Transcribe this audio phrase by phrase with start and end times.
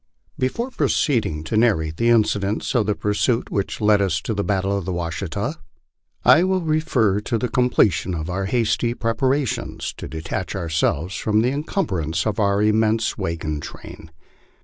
[0.01, 0.39] XV.
[0.39, 4.75] BEFORE proceeding to narrate the incidents of the pursuit which led us tc the battle
[4.75, 5.59] of the Washita,
[6.25, 11.51] I will refer to the completion of our hasty preparations to detach ourselves from the
[11.51, 14.09] encumbrance of our immense wagon train.